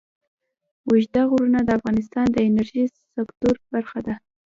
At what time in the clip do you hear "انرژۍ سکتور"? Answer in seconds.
2.47-3.55